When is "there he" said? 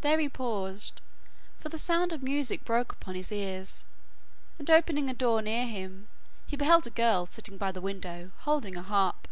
0.00-0.30